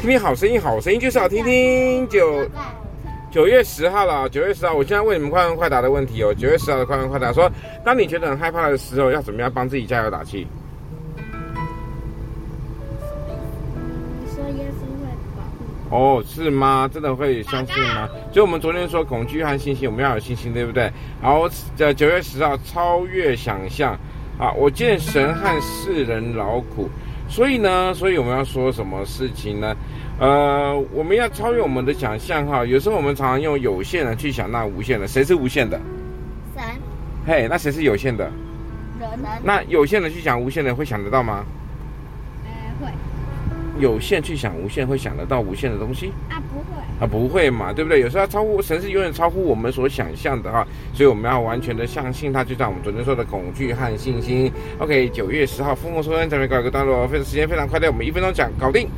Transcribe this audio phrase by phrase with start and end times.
[0.00, 2.08] 听听好声音，好声音就是好听听。
[2.08, 2.48] 九
[3.32, 6.32] 九月十号了，九月十号，我现在问你们快问快答的问题哦。
[6.34, 7.50] 九月十号的快问快答说，
[7.84, 10.46] 当你觉得很害怕的时候，要怎么样帮自己加油打气？
[15.90, 16.88] 哦，是吗？
[16.92, 18.08] 真的会相信吗？
[18.32, 20.88] 所以我们昨天说恐惧和信心，我们要有信心，对不对？
[21.20, 23.98] 好，在九月十号超越想象
[24.38, 24.52] 啊！
[24.52, 26.88] 我见神和世人劳苦。
[27.28, 29.76] 所以呢，所以我们要说什么事情呢？
[30.18, 32.64] 呃，我们要超越我们的想象哈。
[32.64, 35.78] 有时候我们常常用有限的去想那无限的，谁是无限的？
[36.56, 36.64] 神。
[37.26, 38.24] 嘿，那谁是有限的？
[38.98, 39.08] 人。
[39.44, 41.44] 那有限的去想无限的，会想得到吗？
[42.44, 42.50] 呃，
[42.86, 42.92] 会。
[43.78, 46.10] 有限去想无限，会想得到无限的东西？
[46.30, 46.64] 啊，不会。
[47.00, 48.00] 啊，不会嘛，对不对？
[48.00, 52.42] 有时候超乎城市永远超乎我们所想象的哈，所以我们要完全的相信他。
[52.42, 54.50] 就像我们昨天说的恐惧和信心。
[54.78, 58.88] OK，九月十号，丰丰收音准备告一个段落，非常时间非常快的，我们一分钟讲搞定。